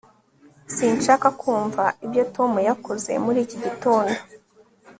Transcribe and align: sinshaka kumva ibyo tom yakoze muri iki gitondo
sinshaka 0.75 1.27
kumva 1.41 1.83
ibyo 2.05 2.23
tom 2.35 2.51
yakoze 2.67 3.11
muri 3.25 3.39
iki 3.45 3.57
gitondo 3.65 4.15